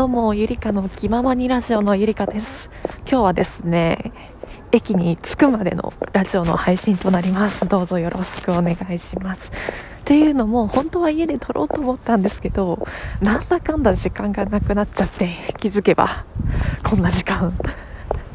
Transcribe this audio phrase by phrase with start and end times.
[0.00, 2.70] どうも、ゆりかの気ままにラジオのゆりかです。
[3.00, 4.12] 今日はですね、
[4.72, 7.68] 駅に着くまでのラジオの配信となります。
[7.68, 9.52] どうぞよろしくお願いします。
[10.00, 12.88] っていうのも、本当は家で撮ろうと思ったんですけど、
[13.20, 16.24] なんだかんだ時間がなくなっちゃって、気づけば、
[16.82, 17.52] こんな時間。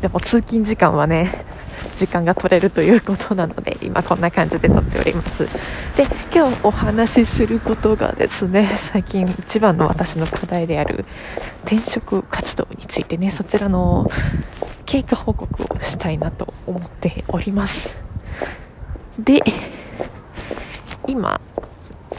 [0.02, 1.46] でも通勤時間はね、
[1.98, 5.46] 時間が取れるということなので今こんな感じで撮っております。
[5.96, 11.06] で今日お話しすることがですね最近一番の私の課題である
[11.66, 14.10] 転職活動についてねそちらの
[14.86, 17.90] 経過報告をしたいなと思っております。
[19.18, 19.42] で
[21.08, 21.40] 今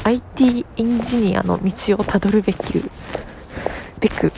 [0.05, 2.83] IT エンジニアの道をたどるべき
[4.01, 4.33] べく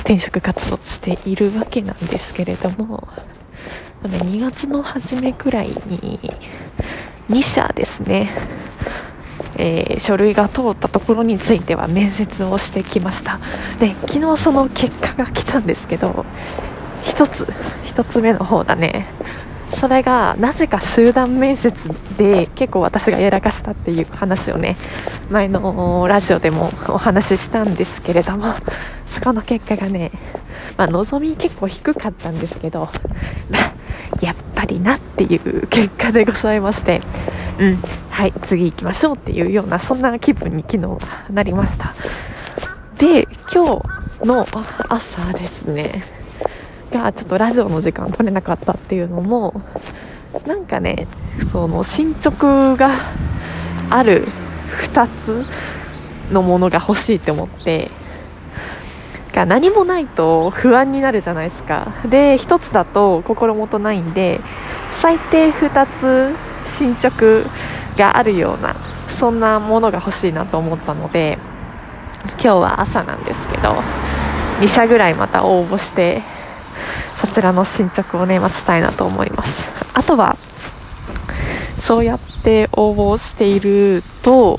[0.00, 3.08] 転職活動しているわけなんですけれども
[4.02, 6.20] 2月の初めくらいに
[7.28, 8.30] 2社ですね、
[9.56, 13.38] えー、書類が通ったところについては面接をしてきました。
[13.78, 16.24] で昨日その結果が来たんですけど
[17.04, 17.44] 1つ
[17.84, 19.06] 1つ目の方だね。
[19.72, 24.76] それがなぜか集団面接で結構私がやらかしたっていう話をね
[25.30, 28.54] 前のラジオでもお話ししたんですけれども
[29.06, 30.10] そこの結果がね、
[30.76, 32.88] まあ、望み結構低かったんですけど、
[34.62, 37.00] っぱりなっていう結果でございまして、
[37.58, 37.76] うん、
[38.10, 40.98] はい次行きましょうっていうようなそんな気分に昨日は
[41.30, 41.94] なりました。
[42.96, 43.80] で今
[44.20, 44.46] 日の
[44.88, 46.04] 朝ですね。
[46.92, 49.62] がちょっとラジオの時間取れなかったっていうのも
[50.46, 51.08] なんかね
[51.50, 52.90] その進捗が
[53.88, 54.26] ある
[54.84, 55.44] 2つ
[56.30, 57.90] のものが欲しいって思って
[59.32, 61.92] が何もないと不安になるじゃないですか。
[62.04, 64.40] で1つだと心もとないんで
[64.92, 66.34] 最低2つ
[66.66, 67.44] 進捗
[67.96, 68.76] があるような
[69.08, 71.38] そんなものが欲しいなと思ったので
[72.32, 73.82] 今日は朝なんですけど
[74.60, 76.22] 2社ぐらいまた応募して
[77.16, 79.68] そちらの進捗をね待ちたいなと思います。
[79.94, 80.36] あとは
[81.78, 84.58] そうやって応募していると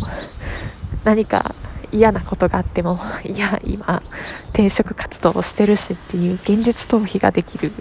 [1.03, 1.56] 何か
[1.94, 4.02] 嫌なことがあっても いや今
[4.50, 7.74] 転職活動をしてるしっていう現実逃避ができるっ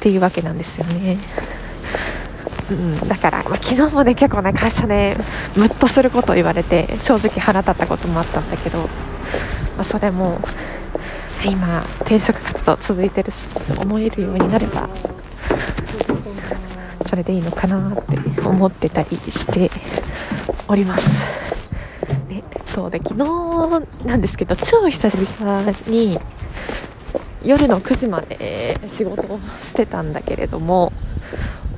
[0.00, 1.18] ていうわけなんですよね
[2.68, 5.16] うん、だから、まあ、昨日もね結構ね会社で
[5.56, 8.86] ムッとすることを言われて正直腹立ったこともあったんだけど、ま
[9.82, 10.40] あ、それも
[11.44, 13.36] 今転職活動続いてるし
[13.78, 14.88] 思えるようになれば
[17.08, 19.70] それでいいのかなって思ってたりして
[20.66, 21.35] おります。
[22.76, 26.20] そうで昨日なんですけど超久々に
[27.42, 30.92] 夜の9時まで仕事をしてたんだけれども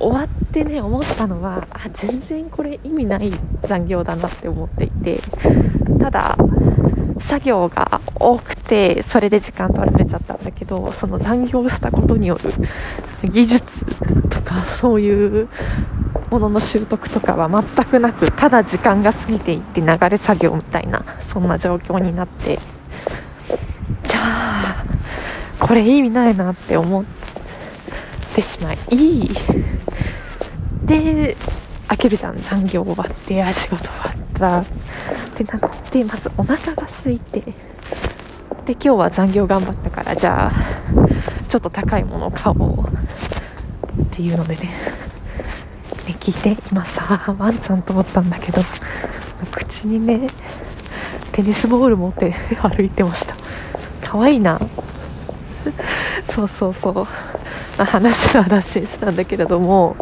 [0.00, 3.32] 終わってね思ったのはあ全然これ意味ない
[3.62, 5.20] 残業だなって思っていて
[6.00, 6.36] ただ
[7.20, 12.40] 作業が多くてそれで時間取られちゃったんだけどその残業したことによ
[13.22, 13.84] る技術
[14.30, 15.48] とかそういう
[16.30, 22.58] ものの習得とかは全くなくただ時間が過ぎていって流れ作業みたいなそんな状況になって。
[24.04, 24.84] じゃあ
[25.58, 27.04] これ意味ないなって思っ
[28.34, 28.78] てしまい
[30.84, 31.36] で
[31.88, 34.60] 開けるじゃん残業終わってあ仕事終わった。
[34.60, 34.64] っ
[35.34, 35.60] てなっ
[35.90, 37.40] てまずお腹が空いて。
[37.40, 40.52] で今日は残業頑張ったからじゃあ
[41.48, 42.84] ちょっと高いものを買おう。
[42.84, 44.70] っていうのでね。
[46.08, 48.62] ね聞いて今さワンちゃんと思ったんだけど。
[49.52, 50.28] 口にね
[51.32, 53.34] テニスボール持って 歩いてました。
[54.02, 54.58] 可愛いな。
[56.30, 59.96] そうそうそう、話は脱線したんだけれども。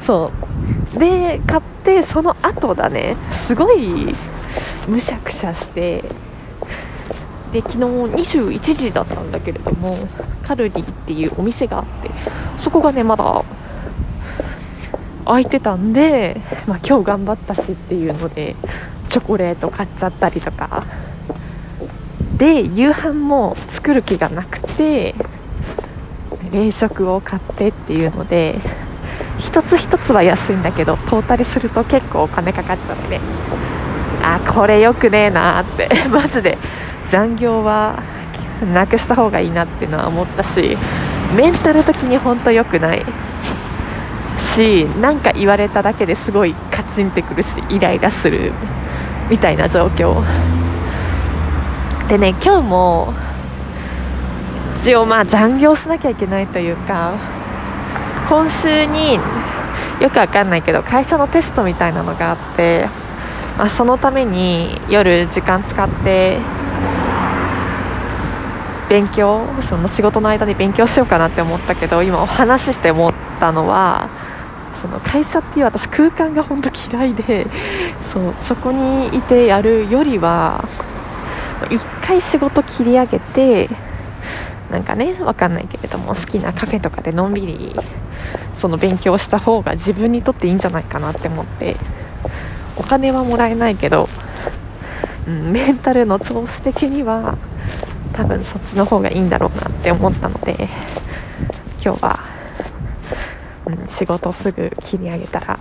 [0.00, 0.32] そ
[0.94, 0.98] う。
[0.98, 3.16] で買ってその後だね。
[3.30, 4.14] すごい
[4.88, 6.04] むしゃくしゃして。
[7.52, 9.96] で昨日21時だったんだけれども
[10.42, 12.10] カルディっていうお店があって
[12.58, 13.44] そこがねまだ
[15.26, 18.56] 空いてたんで、まあ、今日頑張ったしっていうので
[19.08, 20.84] チョコレート買っちゃったりとか。
[22.36, 25.14] で夕飯も作る気がなくて
[26.52, 28.60] 冷食を買ってっていうので
[29.38, 33.20] 一つ一つは安いんだけどトータルすると結構お金かかっちゃって。
[34.22, 35.88] あこれよくねえなって。
[36.10, 36.58] マジで。
[37.10, 38.02] 残業は
[38.74, 40.76] なくした方がいいなっていうのは思ったし
[41.36, 43.04] メンタル的に本当良くない。
[44.38, 48.52] し何か言われただけですごいカチンってくるしイライラする
[49.30, 50.22] みたいな状況。
[52.08, 53.14] でね今日も
[54.76, 57.14] 一応まあ残業しなきゃいけないというか
[58.28, 59.18] 今週に
[60.00, 62.86] よくわかんないけど会社のテストみたいなのがあって、
[63.58, 66.38] まあ、そのために夜時間使って
[68.88, 74.08] 勉強その仕事の間で勉強しようかなって思ったけど今お話しして思ったのは
[74.86, 77.48] その会社っていう私空間が本当嫌いで
[78.04, 80.68] そうそこにいてやるよりは
[81.70, 83.68] 一回仕事切り上げて
[84.70, 87.74] なんかね分かんないけれども好きなカフェとかでのんびり
[88.54, 91.76] その勉強した方が自分にとっていいんじゃないかなって思って
[92.76, 94.08] お金はもらえないけど、
[95.26, 97.38] うん、メンタルの調子的には
[98.12, 100.68] 多分そっちの方がいいんだろうなって思ったので
[101.82, 102.35] 今日は、
[103.88, 105.58] 仕事すぐ切り上げたら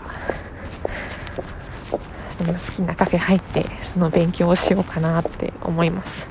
[2.37, 6.27] 好きなカフェ入ってその勉強をしようかなって思います。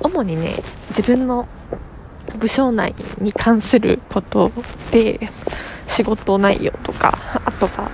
[0.00, 0.56] 主にね
[0.88, 1.48] 自分の
[2.38, 4.52] 部署内に関すること
[4.90, 5.30] で
[5.86, 7.90] 仕事内容とかあとは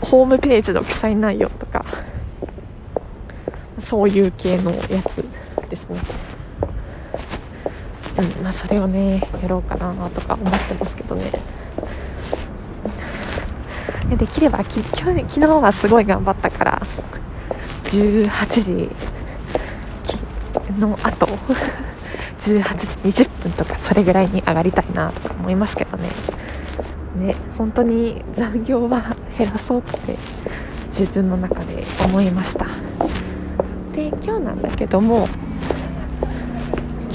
[0.00, 1.84] ホームページの記載内容とか
[3.78, 5.24] そういう系のやつ
[5.68, 6.00] ですね。
[8.16, 11.32] うんまあそれをねやろうかなとか思ってますけどね。
[14.10, 16.82] できればき去年昨日はすごい頑張ったから
[17.84, 18.90] 18時
[20.78, 21.26] の後
[22.38, 22.62] 18
[23.12, 26.08] 時20分とかそれぐらいに上がりたいなとか思いますけどね。
[27.16, 30.16] ね本当に残業は減らそうって
[30.88, 32.66] 自分の中で思いました。
[33.94, 35.28] で今日なんだけども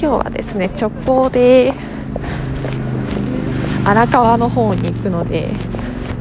[0.00, 1.74] 日はですね直行で
[3.84, 5.48] 荒川の方に行くので、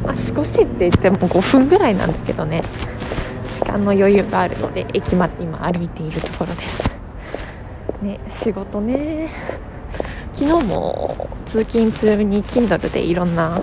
[0.10, 2.64] まあ、少しって言っても5分ぐらいなんだけどね。
[3.60, 6.90] 時間の余裕があるので駅まで今歩いているところです。
[8.02, 9.30] ね仕事ね。
[10.34, 13.62] 昨日も通勤中に Kindle でいろんな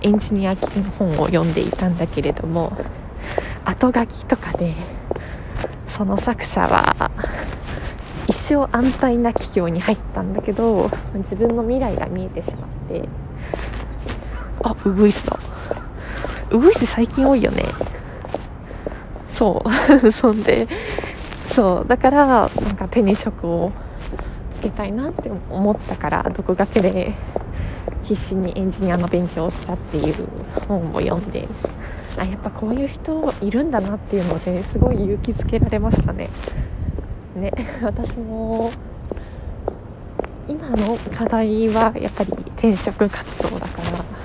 [0.00, 0.60] エンジニアの
[0.98, 2.72] 本を読んでいたんだけれども
[3.66, 4.74] 後書きとかで
[5.88, 7.10] その作者は
[8.28, 13.06] 一生安泰な企業に入ったんだけど自分の未来が見えてしまって
[14.62, 15.39] あウグイスだ。
[16.50, 17.64] ウグイス最近多いよね。
[19.28, 19.62] そ
[20.02, 20.10] う。
[20.12, 20.66] そんで。
[21.48, 21.88] そう。
[21.88, 23.72] だからなんか手に職を
[24.52, 27.12] つけたいなって思ったから独学で
[28.02, 30.14] 必死にエンジニアの勉強をしたっていう
[30.68, 31.48] 本を読んで。
[32.18, 36.28] あやっぱこういう人いるんだなっていうのですごい勇気づけられましたね。
[37.36, 37.52] ね。
[37.82, 38.70] 私も
[40.48, 44.19] 今の課題はやっぱり転職活動だから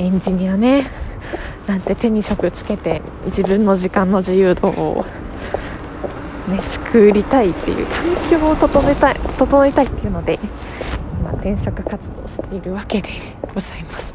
[0.00, 0.90] エンジニアね。
[1.66, 5.04] なんて手に職つけて自分の時間の自由度を
[6.48, 10.40] ね、作りたいっていう環境を整えたい整えたいっていうので
[11.20, 13.10] 今転職活動しているわけで
[13.54, 14.12] ございます、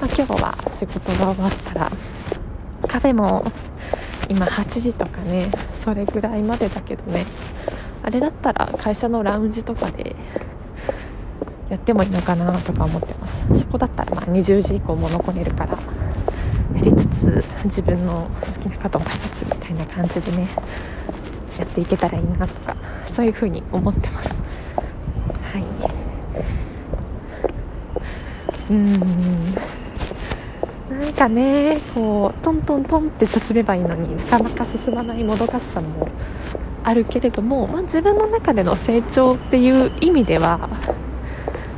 [0.00, 1.90] まあ、今日は仕事が終わったら
[2.86, 3.44] カフェも
[4.30, 5.50] 今8時とかね
[5.84, 7.26] それぐらいまでだけどね
[8.02, 10.16] あれだったら会社のラウンジとかで
[11.70, 13.44] やってもいいのかなとか思ってます。
[13.54, 15.78] そこだったらまあ20時以降も残れるから
[16.74, 20.48] やりつつ自分の好きなこともしつつみたいな感じでね
[21.58, 22.76] やっていけたらいいなとか
[23.06, 24.40] そういうふうに思ってます。
[25.52, 25.64] はい。
[28.70, 29.54] うん。
[31.00, 36.08] なんかねこうトントントンって進めばいいのになかなか進まないもどかしさも
[36.82, 40.68] あるけれども、まあ、自分の中での成長っていう意味では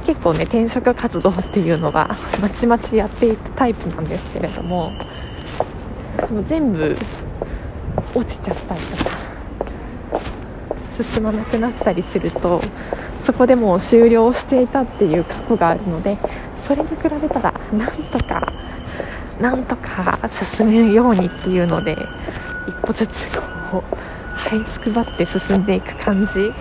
[0.07, 4.93] 結構ね転職活動っていうのは まちまちやっていくタイプなんですけれども
[6.31, 6.97] も全部
[8.15, 9.11] 落ちちゃったりとか
[11.03, 12.61] 進まなくなったりすると
[13.23, 16.19] そこでもう終了していたっていう過去があるので
[16.67, 18.53] それに比べたらなんとか
[19.41, 21.97] なんとか進むようにっていうので
[22.69, 23.27] 一歩ずつ
[23.71, 23.95] こう
[24.37, 26.53] 這いつくばって進んでいく感じ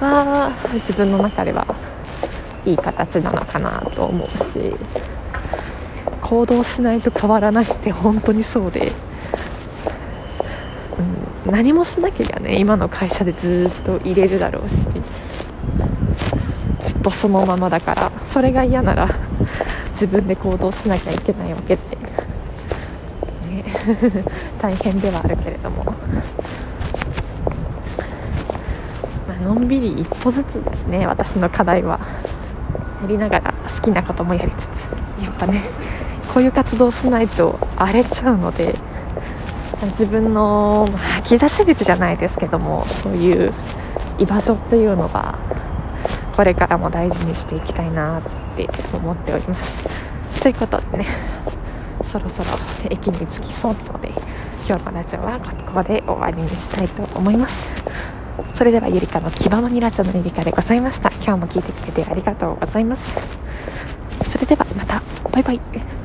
[0.00, 1.66] は自分の中では
[2.66, 4.74] いい形なのかなと思うし
[6.20, 8.92] 行動しないと変わらないって本当にそうで、
[11.46, 12.58] うん、何もしなければね。
[12.58, 14.76] 今の会社でずっと入れるだろうし
[16.80, 19.08] ずっとそのままだからそれが嫌なら
[19.90, 21.82] 自分で行動しなきゃいけないわけで、
[23.46, 23.64] ね、
[24.60, 25.94] 大変ではあるけれども、
[29.44, 32.00] のんびり一歩ずつですね私の課題は。
[33.04, 34.68] やりながら好きなこともやりつつ
[35.22, 35.62] やっぱね
[36.32, 38.74] こういう活動しないと荒れちゃうので
[39.90, 43.52] 自分の吐き出し口じゃないですけどもそういう
[44.18, 45.38] 居場所っていうのは
[46.34, 48.22] これからも大事にしていきたいなっ
[48.56, 49.84] て思っております。
[50.40, 51.06] ということでね
[52.02, 52.48] そろそろ
[52.90, 54.08] 駅に着きそうなので
[54.66, 57.66] 今日のラジオはここで終わりにしたいと思います。
[58.54, 61.10] それではゆりかの気ままにラジオのゆりかでございました。
[61.10, 63.12] 今日も聞いてくれてありがとうございます。
[64.26, 65.02] それではまた。
[65.30, 66.03] バイバイ。